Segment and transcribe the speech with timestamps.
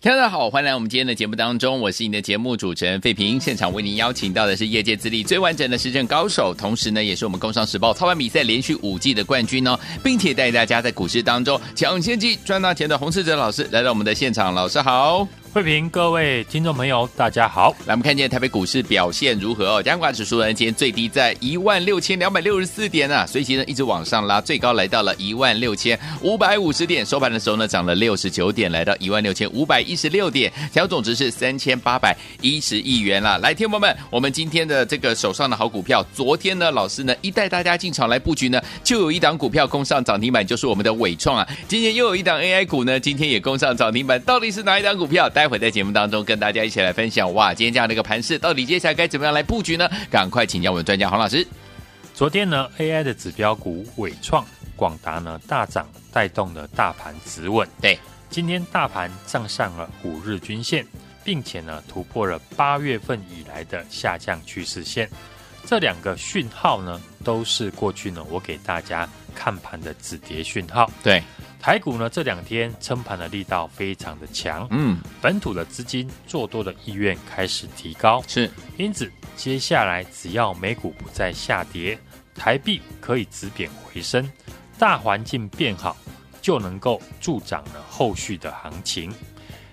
[0.00, 3.38] 大家好，欢迎来我们今天的节目当中，我是你的节目主持人费平。
[3.40, 15.26] 现场为您邀请到的是业界资历最完整的实战高手，同时呢，也是我们工商时报操盘比赛连续五季的冠军哦，并且带大家在股市当中抢先机赚大钱的洪世哲老师来到我们的现场，老师好。
[15.54, 17.70] 慧平，各位听众朋友，大家好。
[17.86, 19.82] 来，我们看见台北股市表现如何哦？
[19.82, 30.52] 加权指数呢，今天最低在一万六千两百六十四点啊，随即呢一直往上拉，最高来到了一万六千五百五十点，收盘的时候呢涨了六十九点，来到一万六千五百一十六点，
[30.88, 33.38] 总值是三千八百一十亿元啦。
[33.38, 41.48] 来，听友们，我们今天的这个手上的好股票，昨天呢老师呢一带大家进场来布局呢，就有一档股票攻上涨停板，就是我们的纬创啊。
[41.66, 45.28] 今天又有一档 AI 股呢，今天也攻上涨停板，到底是哪一档股票？
[45.38, 47.32] 待会在节目当中跟大家一起来分享。
[47.32, 49.88] 哇，今天这样的一个盘势，到底接下来该怎么样来布局呢？
[50.10, 51.46] 赶快请教我们专家黄老师。
[52.12, 57.68] 昨天呢，AI 的指标股伟创、广达呢大涨，带动了大盘止稳。
[57.80, 57.96] 对，
[58.28, 60.84] 今天大盘站上了五日均线，
[61.22, 65.08] 并且呢突破了八月份以来的下降趋势线。
[65.64, 70.90] 这两个讯号呢，都是过去呢我给大家看盘的止跌讯号。
[71.00, 71.22] 对。
[71.60, 81.98] 台股呢这两天撑盘的力道非常的强，嗯，本土的资金做多的意愿开始提高，是，因此接下来只要美股不再下跌，
[82.34, 84.30] 台币可以止贬回升，
[84.78, 85.96] 大环境变好，
[86.40, 89.12] 就能够助长了后续的行情。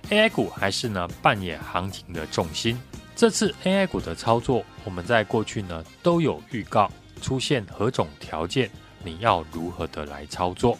[0.09, 2.78] AI 股还是呢扮演行情的重心，
[3.16, 6.91] 这次 AI 股的操作，我们在过去呢都有预告，
[7.22, 8.69] 出现何种条件，
[9.03, 10.78] 你要如何的来操作。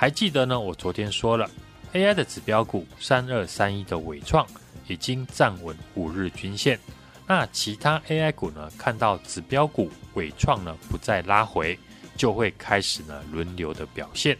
[0.00, 0.60] 还记得呢？
[0.60, 1.50] 我昨天说了
[1.92, 4.46] ，AI 的指标股三二三一的伟创
[4.86, 6.78] 已经站稳五日均线。
[7.26, 8.70] 那其他 AI 股呢？
[8.78, 11.76] 看到指标股伟创呢不再拉回，
[12.16, 14.38] 就会开始呢轮流的表现。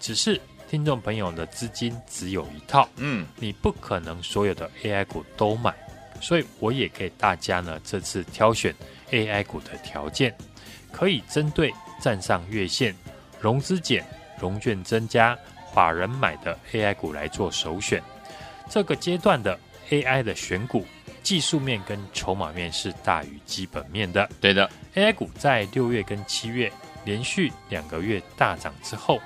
[0.00, 5.72] 只是听众朋友的资金只有一套，嗯，你不可能所有的 AI 股都买，
[6.20, 8.74] 所以我也给大家呢这次挑选
[9.12, 10.36] AI 股的条件，
[10.90, 12.92] 可以针对站上月线，
[13.40, 14.04] 融资减。
[14.40, 15.36] 融券增加，
[15.72, 18.02] 法人买的 AI 股来做首选。
[18.68, 19.58] 这个阶段的
[19.90, 20.84] AI 的选股，
[21.22, 24.28] 技术面跟筹码面是大于基本面的。
[24.40, 26.70] 对的，AI 股在六月跟七月
[27.04, 29.20] 连续两个月大涨之后，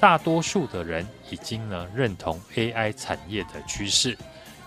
[0.00, 4.16] 大多数的人已经呢认同 AI 产业的趋势。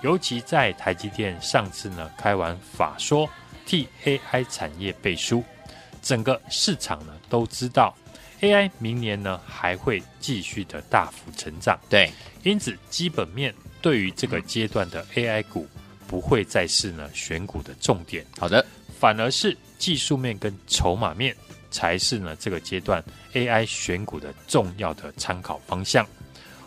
[0.02, 3.30] 尤其在台积电上次呢开完法说，
[3.66, 5.44] 替 AI 产业背书，
[6.02, 7.94] 整个市场呢都知道。
[8.42, 12.12] AI 明年呢还会继续的大幅成长，对，
[12.44, 15.68] 因此基本面对于这个阶段的 AI 股
[16.08, 18.26] 不会再是呢选股的重点。
[18.38, 18.66] 好的，
[19.00, 21.36] 反而是技术面跟筹码面
[21.70, 23.04] 才是呢这个阶段
[23.34, 26.06] AI 选股的重要的参考方向。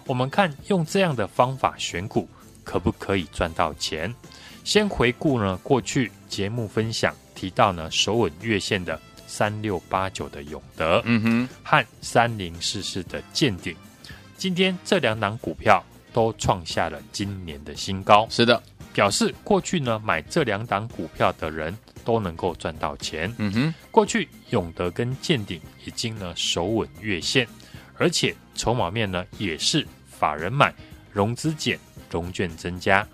[0.06, 2.28] 我们看用这样的方法选股
[2.62, 4.14] 可不可以赚到钱？
[4.62, 9.00] 先回顾呢过去节目分享提到呢首稳月线的。
[9.26, 13.74] 三六八九的永德，嗯哼，和三零四四的健鼎，
[14.36, 18.26] 今天这两档股票都创下了今年的新高。
[18.30, 23.32] 是的，表示过去呢买这两档股票的人都能够赚到钱。
[23.38, 27.48] 嗯哼，过去永德跟健鼎已经呢守稳月线，
[27.96, 30.72] 而且筹码面呢也是法人买，
[31.12, 31.78] 融资减，
[32.10, 33.06] 融券增加。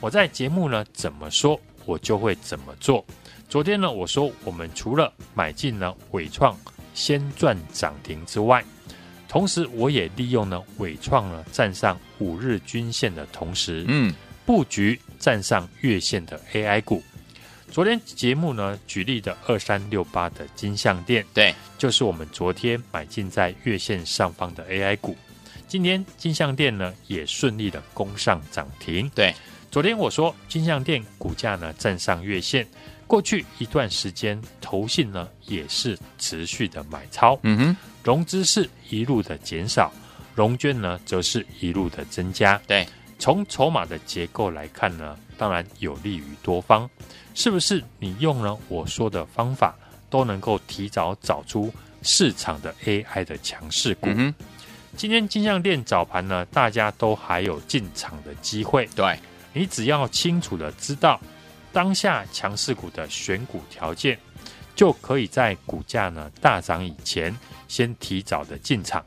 [0.00, 3.04] 我在节目呢怎么说，我就会怎么做。
[3.52, 6.58] 昨天呢，我说我们除了买进了伟创
[6.94, 8.64] 先赚涨停之外，
[9.28, 14.10] 同时我也利用了伟创呢站上五日均线的同时，嗯，
[14.46, 17.02] 布局站上月线的 AI 股。
[17.70, 25.14] 昨天节目呢举例的二三六八的金像店，对，就是我们昨天买进在月线上方的 AI 股。
[25.68, 29.10] 今天金像店呢也顺利的攻上涨停。
[29.14, 29.34] 对，
[29.70, 32.66] 昨天我说金像店股价呢站上月线。
[33.12, 39.92] 过去一段时间，投信呢也是持续的买超，嗯哼，融资是一路的减少，
[40.34, 42.58] 融券呢则是一路的增加。
[42.66, 46.88] 对，从筹码的结构来看呢，当然有利于多方。
[47.34, 49.74] 是不是你用了我说的方法，
[50.08, 51.70] 都能够提早找出
[52.00, 54.08] 市场的 AI 的强势股？
[54.08, 54.34] 嗯、
[54.96, 58.88] 今天金像电早盘呢，大家都还有进场的机会。
[58.96, 59.18] 对，
[59.52, 61.20] 你只要清楚的知道。
[61.72, 64.18] 当下强势股的选股条件，
[64.76, 67.34] 就可以在股价呢大涨以前，
[67.68, 69.04] 先提早的进场。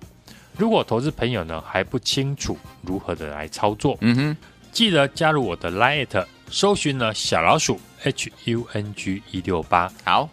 [0.57, 4.37] 如果投资朋友呢还不清楚如何的来操作，嗯哼，
[4.71, 9.91] 记得加入我的 Line，搜寻呢小老鼠 H U N G 一六八。
[10.03, 10.29] 好，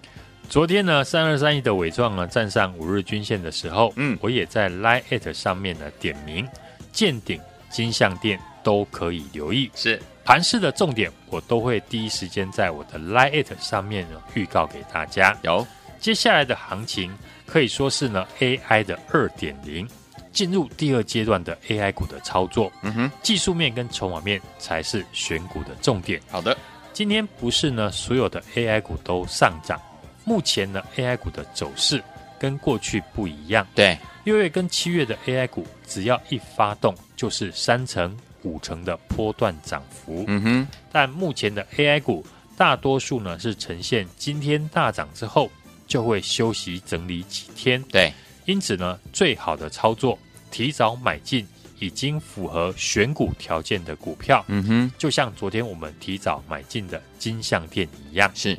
[0.48, 6.48] 昨天呢三二三一的尾状呢站上五日均线的时候，嗯，我也在 Line 上面呢点名
[6.92, 9.70] 见顶、金项店都可以留意。
[9.74, 15.36] 是盘市的重点，我都会第一时间在我的 Lite 上面呢预告给大家。
[15.42, 15.66] 有
[15.98, 17.12] 接下来的行情
[17.44, 19.88] 可以说是呢 AI 的二点零，
[20.32, 22.72] 进入第二阶段的 AI 股的操作。
[22.82, 26.20] 嗯哼，技术面跟筹码面才是选股的重点。
[26.30, 26.56] 好的，
[26.92, 29.80] 今天不是呢所有的 AI 股都上涨，
[30.24, 32.02] 目前呢 AI 股的走势
[32.38, 33.66] 跟过去不一样。
[33.74, 38.16] 对，六月跟七月的 AI 股，只要一发动就是三成。
[38.42, 42.24] 五成的波段涨幅，嗯哼，但目前的 AI 股
[42.56, 45.50] 大多数呢是呈现今天大涨之后
[45.86, 48.12] 就会休息整理几天，对，
[48.44, 50.18] 因此呢最好的操作
[50.50, 51.46] 提早买进
[51.78, 58.58] 已经符合选股条件的股票，嗯哼，就像昨天我们提早买进的金像电一样，是。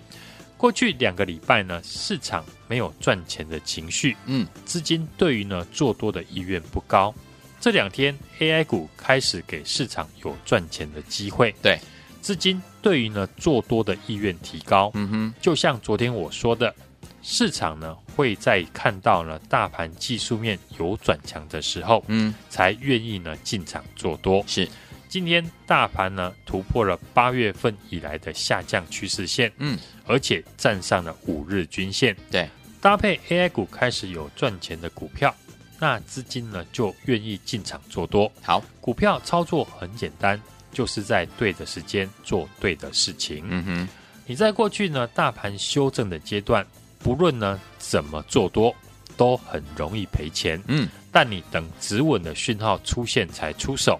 [0.57, 7.13] 过去两个礼拜呢市场没有赚钱的情绪，嗯，资金对于呢做多的意愿不高。
[7.63, 11.79] 这两天 AI 股开始给市场有赚钱的机会，对，
[12.19, 16.75] 资金对于呢做多的意愿提高，嗯哼，就像昨天我说的，
[17.21, 24.43] 市场呢会在看到呢大盘技术面有转强的时候，嗯，才愿意呢进场做多。
[24.45, 24.67] 是，
[25.07, 32.45] 今天大盘呢突破了八月份以来的下降趋势线，嗯，而且站上了五日均线，对，
[32.81, 35.33] 搭配 AI 股开始有赚钱的股票。
[35.83, 38.31] 那资金呢就愿意进场做多。
[38.41, 40.41] 好，股票操作很简单，
[40.71, 43.43] 就是在对的时间做对的事情。
[43.49, 43.89] 嗯哼，
[44.25, 46.65] 你在过去呢大盘修正的阶段，
[46.99, 48.73] 不论呢怎么做多，
[49.17, 50.57] 都很容易赔钱。
[50.67, 53.99] 嗯，但你等止稳的讯号出现才出手，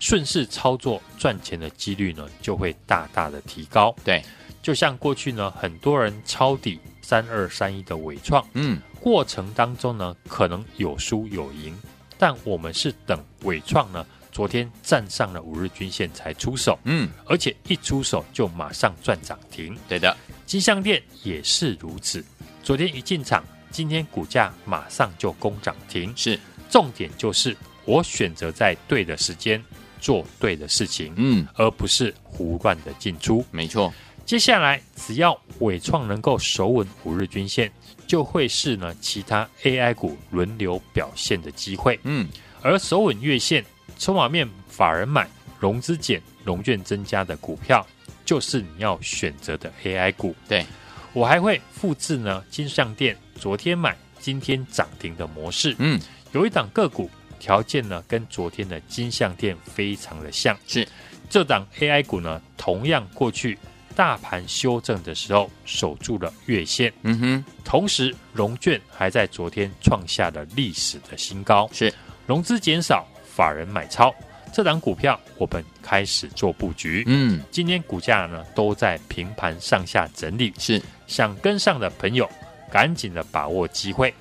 [0.00, 3.94] 顺势操作赚钱的几率呢就会大大的提高。
[4.02, 4.20] 对，
[4.60, 8.82] 就像过去呢很多人抄底三二三一的伟创，嗯。
[9.00, 11.76] 过程当中呢，可能有输有赢，
[12.18, 19.76] 但我们是等伟创呢，昨天站上了五日均线才出手，嗯，而且一出手就马上赚涨停。
[19.88, 20.14] 对的，
[20.44, 22.24] 金像电也是如此，
[22.62, 26.12] 昨天一进场，今天股价马上就攻涨停。
[26.14, 26.38] 是，
[26.68, 27.56] 重点就是
[27.86, 29.62] 我选择在对的时间
[29.98, 33.44] 做对的事情，嗯，而不是胡乱的进出。
[33.50, 33.92] 没错，
[34.30, 37.68] 接下来只要伟创能够守稳五日均线。
[38.06, 42.28] 就会是呢其他 AI 股轮流表现的机会，嗯，
[42.62, 43.64] 而守稳月线、
[43.98, 45.28] 筹码面、法人买、
[45.58, 47.84] 融资减、融券增加的股票，
[48.24, 50.32] 就是你要选择的 AI 股。
[50.48, 50.64] 对，
[51.12, 55.74] 我还会复制呢金像电昨天买、今天涨停的模式。
[55.80, 56.00] 嗯，
[56.30, 57.10] 有一档个股
[57.40, 60.86] 条件呢跟昨天的金项店非常的像，是
[61.28, 63.58] 这档 AI 股呢同样过去。
[63.94, 71.92] 大盘修正的时候守住了月线，嗯哼，同时融券还在昨天创下了历史的新高，是。
[72.26, 74.14] 融资减少，法人买超，
[74.52, 80.80] 这档股票我们开始做布局，嗯，今天股价呢都在平盘上下整理，是。
[81.08, 82.30] 想跟上的朋友
[82.70, 84.14] 赶紧的把握机会。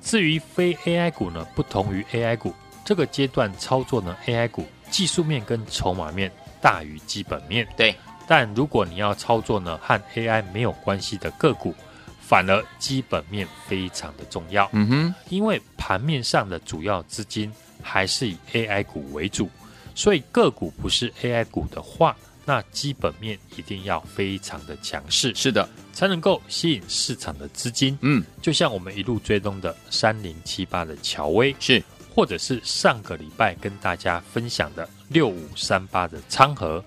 [0.00, 6.30] 至于非 AI 股呢，不同于 AI 股，这个阶段操作呢，AI 股技术面跟筹码面
[6.60, 7.92] 大于基本面，对。
[8.26, 11.74] 但如果你要操作呢，和 AI 没有关系的个股，
[12.20, 14.68] 反而基本面非常的重要。
[14.72, 17.52] 嗯哼，因为盘面上的主要资金
[17.82, 19.48] 还是以 AI 股为主，
[19.94, 27.96] 所以个股不是 AI 股的话，那基本面一定要非常的强势，是的，才能够吸引市场的资金。
[28.00, 31.80] 嗯，就像我们一路追踪的三零七八的乔威，是，
[32.12, 36.84] 或者是上个礼拜跟大家分享的六五三八的昌河。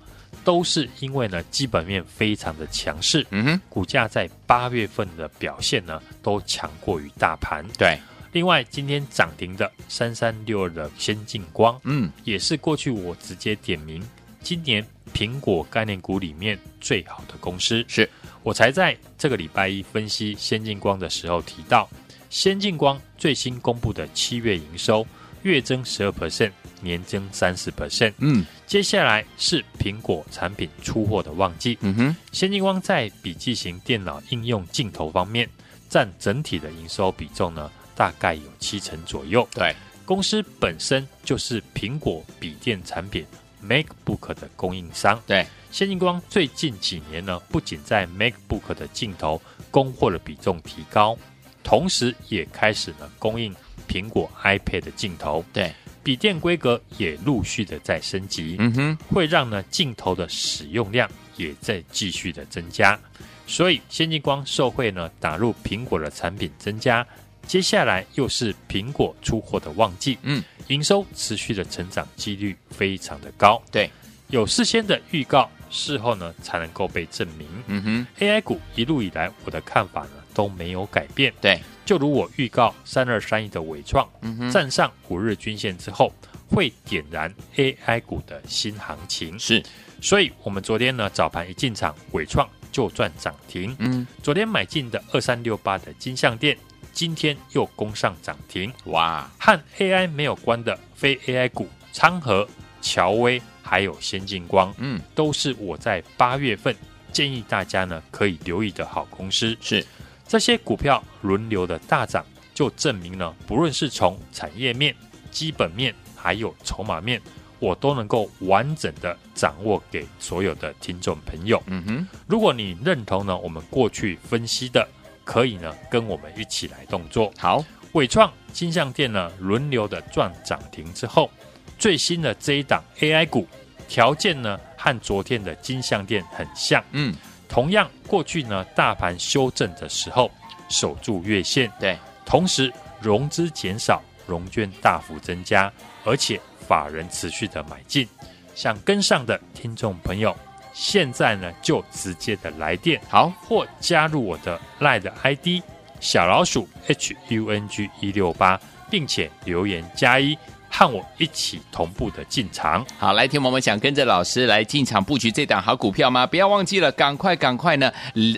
[0.49, 7.63] 都是因为呢，基本面非常的强势，嗯哼，股价在八月份的表现呢，都强过于大盘。
[7.77, 7.99] 对，
[8.31, 14.01] 另外今天涨停的三三六二的先进光，嗯，也是过去我直接点名，
[14.41, 17.85] 今年苹果概念股里面最好的公司。
[17.87, 18.09] 是
[18.41, 21.87] 我才在这个礼拜一分析先进光的时候提到，
[22.31, 25.05] 先进光最新公布的七月营收
[25.43, 26.51] 月增十二 percent。
[26.81, 35.49] 年增三十 percent，嗯，接下来是苹果产品出货的旺季，嗯哼，先进光在笔记型电脑应用镜头方面
[35.89, 39.45] 占整体的营收比重呢，大概有七成左右。
[39.51, 43.25] 对，公司本身就是苹果笔电产品
[43.61, 45.21] MacBook 的供应商。
[45.27, 51.17] 对，先进光最近几年呢，不仅在 MacBook 的镜头供货的比重提高，
[51.61, 53.53] 同时也开始呢供应
[53.87, 55.43] 苹果 iPad 的镜头。
[55.53, 55.71] 对。
[56.01, 62.97] 笔电规格也陆续的在升级，嗯哼，会让呢镜头的使用量也在继续的增加，
[63.45, 67.05] 所以先进光受惠呢打入苹果的产品增加，
[67.45, 73.61] 接下来又是苹果出货的旺季，嗯，营收持续的成长几率非常的高。
[73.69, 73.91] 对，
[74.29, 77.47] 有事先的预告，事后呢才能够被证明。
[77.67, 81.31] 嗯哼，AI 股一路以来，我的看法呢都没有改变。
[81.41, 86.13] 对，就如我预告，三二三一的伟创，嗯，站上五日均线之后，
[86.47, 89.39] 会点燃 AI 股的新行情。
[89.39, 89.63] 是，
[89.99, 93.75] 所以我们昨天呢早盘一进场，伟创就赚涨停。
[93.79, 96.55] 嗯，昨天买进的二三六八的金项店，
[96.93, 98.71] 今天又攻上涨停。
[98.83, 102.47] 哇，和 AI 没有关的非 AI 股，昌河、
[102.83, 106.75] 乔威还有先进光，嗯，都是我在八月份
[107.11, 109.57] 建议大家呢可以留意的好公司。
[109.59, 109.83] 是，
[110.29, 114.95] 这些股票轮流的大涨，就证明了不论是从产业面、
[115.31, 117.19] 基本面还有筹码面，
[117.57, 121.59] 我都能够完整的掌握给所有的听众朋友。
[121.65, 124.87] 嗯哼，如果你认同呢，我们过去分析的，
[125.23, 127.33] 可以呢跟我们一起来动作。
[127.35, 131.31] 好，伟创、金像店呢轮流的赚涨停之后，
[131.79, 133.47] 最新的这一档 AI 股
[133.87, 137.15] 条件呢和昨天的金像店很像，嗯，
[137.49, 140.31] 同样过去呢大盘修正的时候
[140.69, 145.69] 守住月线，对，同时融资减少，融券大幅增加，
[146.05, 148.07] 而且法人持续的买进，
[148.53, 150.33] 想跟上的听众朋友，
[150.73, 155.63] 现在呢就直接的来电好，或加入我的 LINE 的 ID
[155.99, 160.37] 小老鼠 H U N G 一六八，并且留言加一。
[160.69, 162.85] 和我一起同步的进场。
[162.97, 166.25] 好，来，听我们想跟着老师来进场布局这档好股票吗？
[166.25, 167.91] 不要忘记了，赶快赶快呢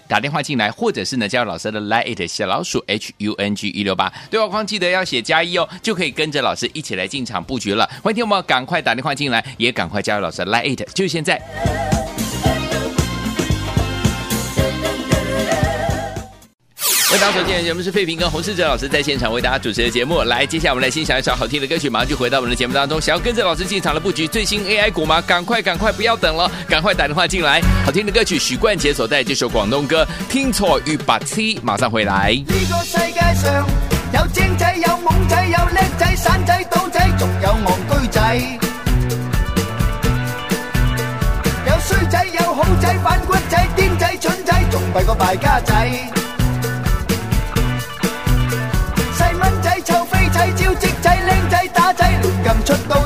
[0.07, 7.89] 打电话进来，或者是呢加入老师的 Line 小老鼠 H U N G 一六八对话框记得要写加一哦，就可以跟着老师一起来进场布局了。
[8.01, 12.00] 欢迎听我们赶快打电话进来，也赶快加入老师 Line，就现在。
[17.11, 20.21] 为大家所见的节目是费平跟洪世哲老师在现场为大家主持的节目。
[20.23, 23.01] 来，接下来我们来欣赏一首好听的歌曲，马上就回到我们的节目当中。
[23.01, 25.21] 想要跟着老师进场的布局最新 AI 股吗？
[25.27, 27.59] 赶快赶快，不要等了，赶快打电话进来。
[27.85, 32.31] 好听的歌曲，许冠杰所带这首广东歌《听错与白痴》，马上回来。
[32.31, 33.67] 呢个世界上
[34.13, 38.37] 有精仔，有懵仔，有叻仔，散仔，赌仔，仲有戆居仔。
[41.67, 46.20] 有衰仔，有好仔，反骨仔，癫仔，蠢仔，仲弊个败家仔。
[50.81, 53.00] 仔，招积仔，靓仔，打仔，乱咁出刀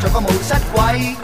[0.00, 1.14] 做，个冇失鬼。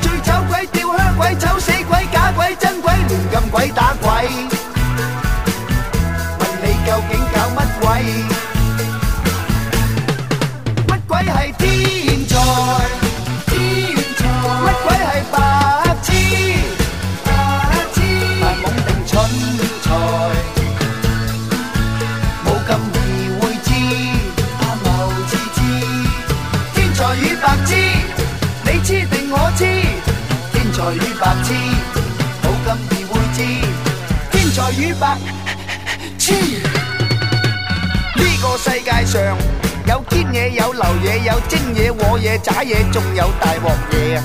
[0.00, 4.09] 最丑鬼，吊靴鬼，丑死鬼，假鬼，真鬼，乱咁鬼打鬼。
[34.60, 35.16] 天才与白
[36.18, 36.32] 痴。
[38.16, 39.36] 呢个世界上
[39.86, 44.22] 有坚嘢，有流嘢，有精嘢、和嘢、渣嘢，仲有大镬嘢啊！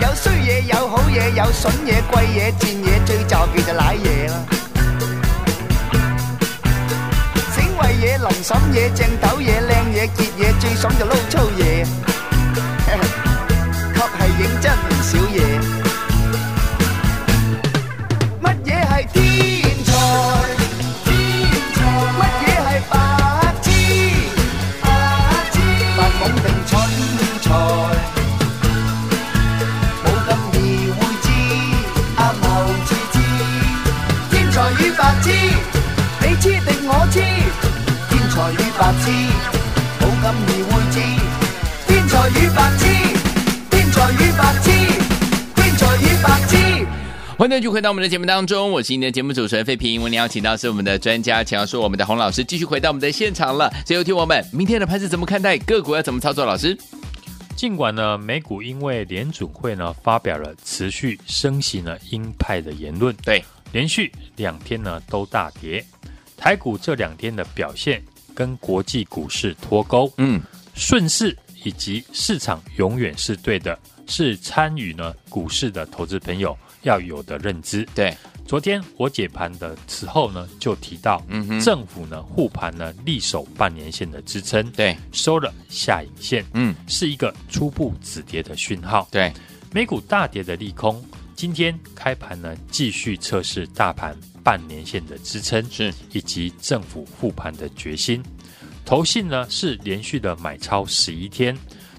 [0.00, 4.34] 有衰嘢，有好嘢，有笋嘢、贵嘢、贱嘢，最就叫就赖嘢啦。
[7.54, 11.84] 醒胃嘢、淋婶嘢、正斗嘢、靓嘢、杰嘢，最爽就捞粗嘢，
[13.92, 15.91] 确系认真唔少嘢。
[47.60, 50.00] 回到我们的节目当中，我是今天的节目主持人费平。
[50.00, 53.70] 我们邀请到是我们的专家，请要说我们的洪老师继续回到我们的现场了。
[53.84, 56.46] 最后听我们明天的盘是怎么看待，个股要怎么操作？
[56.46, 56.76] 老师，
[57.54, 65.84] 尽管呢，美股因为联准会呢发表了持续升息呢鹰派的言论，对，连续两天呢都大跌。
[66.36, 68.02] 台股这两天的表现
[68.34, 70.40] 跟国际股市脱钩，嗯，
[70.74, 76.56] 顺势以及市场永远是对的，是参与呢股市的投资朋友。
[76.82, 77.86] 要有的认知。
[77.94, 89.08] 对，昨天我解盘的时候呢，就提到，嗯哼，政府呢护盘呢力守半年线的支撑，对，收了下影线，嗯，是一个初步止跌的讯号。
[89.10, 89.32] 对，
[89.72, 98.22] 美股大跌的利空，今天开盘呢继续测试大盘半年线的支撑，是以及政府护盘的决心。
[98.84, 101.56] 投信呢是连续的买超十一天，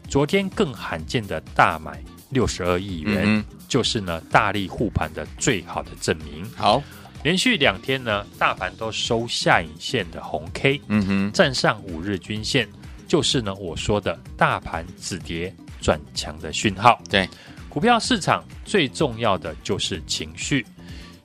[0.09, 3.21] 昨天更罕见的大买六十二亿元。
[3.25, 6.47] 嗯就是呢，大力护盘的最好的证明。
[6.55, 6.83] 好，
[7.23, 12.69] 连续两天呢，大盘都收下影线的红 K，嗯哼，站上五日均线，
[13.07, 17.01] 就是呢我说的大盘止跌转强的讯号。
[17.09, 17.27] 对，
[17.67, 20.63] 股票市场最重要的就是情绪，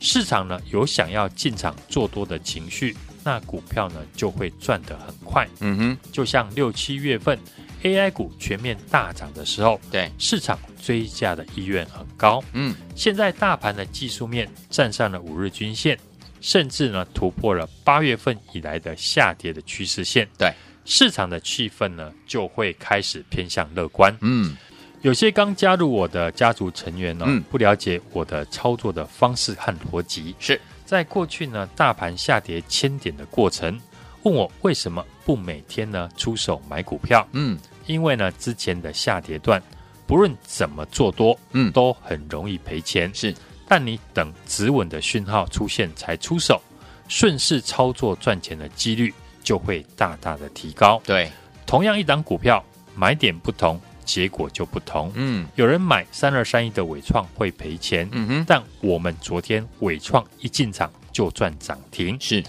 [0.00, 5.48] 市场呢有想要进场做多的情绪，那股票呢就会赚得很快。
[5.60, 7.38] 嗯哼，就像六七月份。
[7.84, 12.42] AI 股全面大涨的时候，对市场追价的意愿很高。
[12.52, 15.96] 嗯，现在大盘的技术面站上了五日均线，
[16.40, 20.28] 甚至呢突破了八月份以来的下跌的趋势线。
[20.36, 20.52] 对，
[20.84, 24.12] 市场的气氛呢就会开始偏向乐观。
[24.22, 24.56] 嗯，
[25.02, 30.34] 有些刚加入我的家族成员呢，嗯、不了解我的操作的方式和逻辑。
[30.40, 33.78] 是在过去呢大盘下跌千点的过程。
[34.22, 37.28] 问我为什么不每天呢出手买股票？
[37.32, 39.62] 嗯，因为呢之前的下跌段，
[40.06, 43.14] 不论怎么做多，嗯，都很容易赔钱。
[43.14, 43.34] 是，
[43.68, 46.58] 但你等止稳的讯号出现才出手，
[47.06, 50.98] 顺势操作赚钱的几率就会大大的提高。
[51.04, 51.30] 对，
[51.66, 52.64] 同样一档股票，
[52.96, 53.78] 买点不同，
[54.08, 55.12] 结果就不同。
[55.14, 62.16] 嗯，有人买三二三一的伟创会赔钱，嗯哼，但我们昨天伟创一进场就赚涨停。
[62.18, 62.42] 是。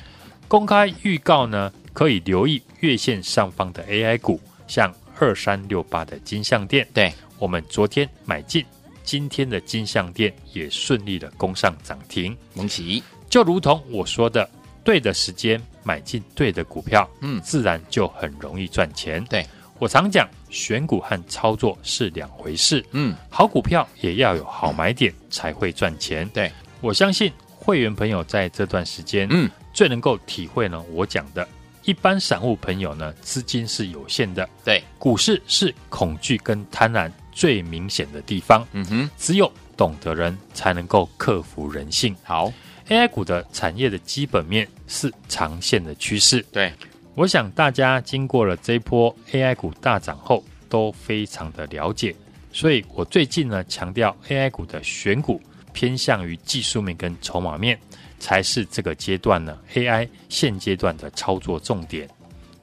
[0.48, 6.88] 公开预告呢，可以留意月线上方的 AI 股，像二三六八的金像店。
[6.94, 8.66] 对，我们昨天买进，
[9.04, 13.04] 今天的金像店也顺利的攻上涨停，恭喜！
[13.30, 14.50] 就如同我说的，
[14.84, 19.24] 对的时间买进对的股票，嗯，自然就很容易赚钱。
[19.26, 19.46] 对，
[19.80, 26.28] 我常讲，选股和操作是两回事，嗯，好股票也要有好买点才会赚钱。
[26.30, 29.50] 对，我相信会员朋友在这段时间，嗯。
[29.72, 31.48] 最能够体会呢，我讲的，
[31.84, 34.50] 一般散户朋友呢，资金是有限的。
[34.66, 38.68] 对，股市是恐惧跟贪婪最明显的地方。
[38.74, 42.14] 嗯哼，只有懂得人才能够克服人性。
[42.24, 42.52] 好
[42.90, 46.44] ，AI 股的产业的基本面是长线的趋势。
[46.52, 46.74] 对，
[47.16, 52.16] 我想大家经过了这一波 AI 股大涨后，都非常的了解。
[52.52, 55.42] 所以我最近呢，强调 AI 股的选股
[55.74, 57.80] 偏向于技术面跟筹码面。
[58.22, 62.06] 才是这个阶段呢，AI 现阶段的操作重点。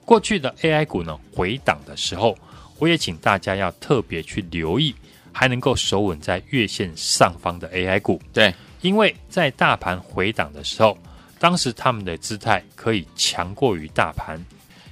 [0.05, 2.37] 过去的 AI 股呢，回档的时候，
[2.79, 4.95] 我也请大家要特别去留意，
[5.33, 8.21] 还能够守稳在月线上方的 AI 股。
[8.35, 10.99] 对，因为在大盘回档的时候，
[11.39, 14.43] 当时他们的姿态可以强过于大盘。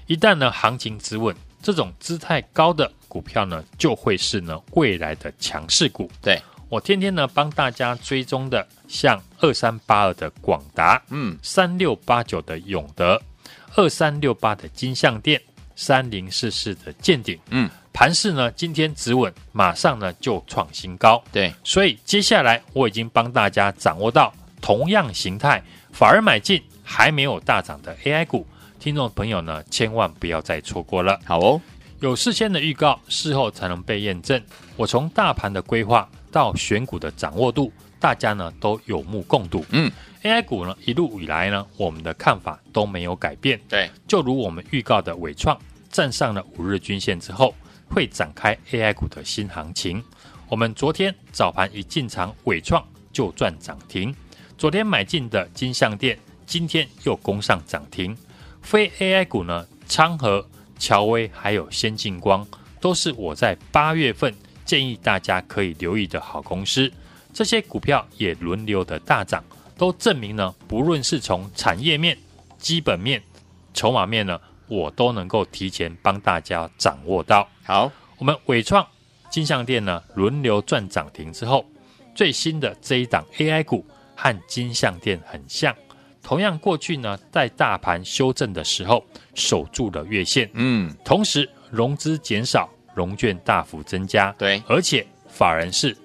[0.07, 6.11] 一旦呢行情止稳，这种姿态高的股票呢，就会是呢未来的强势股。
[6.21, 6.41] 对。
[6.71, 13.21] 我天天呢帮大家追踪的，像二三八二的广达，嗯，三六八九的永德，
[13.77, 15.41] 二三六八的金象店，
[15.77, 25.63] 三零四四的健鼎，嗯，盘势呢今天止稳，马上呢就创新高，对，所以接下来我已经帮大家掌握到同样形态，
[25.95, 28.45] 反而买进还没有大涨的 AI 股，
[28.81, 31.19] 听众朋友呢千万不要再错过了。
[31.25, 31.61] 好哦，
[32.01, 34.43] 有事先的预告，事后才能被验证。
[34.77, 36.07] 我从大盘的规划。
[36.33, 39.65] 到选股的掌握度，大家呢都有目共睹。
[39.71, 39.89] 嗯
[40.25, 43.61] ，AI 股呢一路以来呢，我们的看法都没有改变。
[43.69, 45.57] 对，就如我们预告的，伟创
[45.93, 47.55] 站上了五日均线之后，
[47.89, 50.03] 会展开 AI 股的新行情。
[50.49, 54.13] 我们昨天早盘一进场，伟创就赚涨停。
[54.57, 58.17] 昨天买进的金像店，今天又攻上涨停。
[58.63, 60.47] 非 AI 股呢，昌河、
[60.79, 62.47] 乔威还有先进光，
[62.81, 64.35] 都是我在八月份。
[64.65, 66.91] 建议大家可以留意的好公司，
[67.35, 69.45] 这些股票也轮流的大涨，
[69.77, 72.17] 都证明呢，不论是从产业面、
[72.57, 73.23] 基本面、
[73.75, 77.47] 筹码面呢，我都能够提前帮大家掌握到。
[77.63, 78.87] 好，我们纬创、
[79.31, 81.63] 金像店呢轮流赚涨停之后，
[82.15, 85.75] 最新的这一档 AI 股和金像店很像，
[86.23, 95.97] 同样过去呢，在大盘修正的时候守住了月线，嗯，同时融资减少，融券大幅增加，对，而且法人是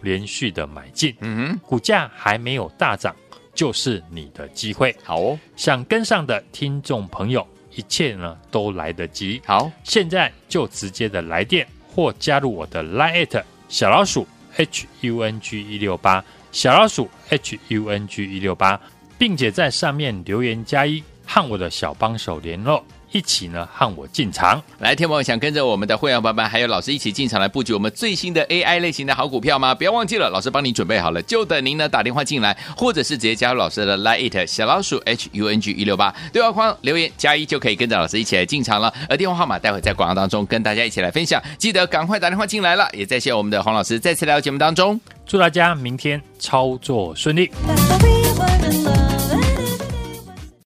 [0.00, 3.14] 连续的买进，嗯哼，股价还没有大涨，
[3.54, 4.94] 就是你的机会。
[5.04, 9.40] 好哦，想跟上的听众朋友，一切呢都来得及。
[9.44, 14.26] 好，现在就直接的来电或加入我的 Line@ 小老鼠
[14.56, 18.80] H U N G 一六八小老鼠 H U N G 一六八，
[19.18, 22.84] 并且在上面留言加一，和我的小帮手联络。
[23.12, 29.74] 一起呢，和我进场来，天王想跟着我们的会员班班还有老师一起进场来布局我们最新的 AI 类型的好股票吗？
[29.74, 38.92] 不要忘记了，老师帮你准备好了，就等您呢打电话进来，或者是直接加入老师的 Line 小老鼠 H U N G 一六八对话框留言加一就可以跟着老师一起来进场了。
[39.08, 42.88] 而电话号码待会在广告当中跟大家一起来分享，记得赶快打电话进来了。
[42.92, 47.50] 也再谢我们的黄老师再次来到节目当中，祝大家明天操作顺利。